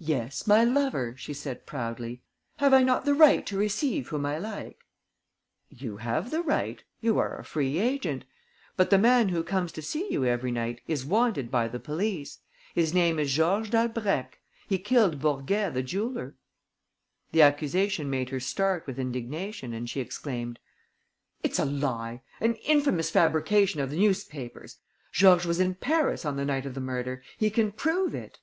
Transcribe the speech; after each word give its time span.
"Yes, 0.00 0.46
my 0.46 0.64
lover," 0.64 1.14
she 1.18 1.34
said, 1.34 1.66
proudly. 1.66 2.22
"Have 2.56 2.72
I 2.72 2.82
not 2.82 3.04
the 3.04 3.12
right 3.12 3.44
to 3.44 3.58
receive 3.58 4.08
whom 4.08 4.24
I 4.24 4.38
like?" 4.38 4.78
"You 5.68 5.98
have 5.98 6.30
the 6.30 6.40
right; 6.40 6.82
you 7.02 7.18
are 7.18 7.38
a 7.38 7.44
free 7.44 7.78
agent. 7.78 8.24
But 8.78 8.88
the 8.88 8.96
man 8.96 9.28
who 9.28 9.42
comes 9.44 9.70
to 9.72 9.82
see 9.82 10.10
you 10.10 10.24
every 10.24 10.48
evening 10.52 10.80
is 10.88 11.04
wanted 11.04 11.50
by 11.50 11.68
the 11.68 11.78
police. 11.78 12.38
His 12.74 12.94
name 12.94 13.18
is 13.18 13.34
Georges 13.34 13.70
Dalbrèque. 13.70 14.38
He 14.66 14.78
killed 14.78 15.20
Bourguet 15.20 15.68
the 15.74 15.82
jeweller." 15.82 16.34
The 17.32 17.42
accusation 17.42 18.08
made 18.08 18.30
her 18.30 18.40
start 18.40 18.86
with 18.86 18.98
indignation 18.98 19.74
and 19.74 19.90
she 19.90 20.00
exclaimed: 20.00 20.58
"It's 21.42 21.58
a 21.58 21.66
lie! 21.66 22.22
An 22.40 22.54
infamous 22.64 23.10
fabrication 23.10 23.82
of 23.82 23.90
the 23.90 23.98
newspapers! 24.00 24.78
Georges 25.12 25.46
was 25.46 25.60
in 25.60 25.74
Paris 25.74 26.24
on 26.24 26.38
the 26.38 26.46
night 26.46 26.64
of 26.64 26.72
the 26.72 26.80
murder. 26.80 27.22
He 27.36 27.50
can 27.50 27.70
prove 27.70 28.14
it." 28.14 28.38